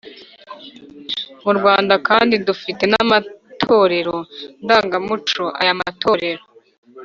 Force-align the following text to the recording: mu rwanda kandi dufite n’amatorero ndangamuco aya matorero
mu 1.43 1.51
rwanda 1.57 1.93
kandi 2.07 2.35
dufite 2.47 2.83
n’amatorero 2.91 4.17
ndangamuco 4.63 5.43
aya 5.61 5.73
matorero 5.79 6.43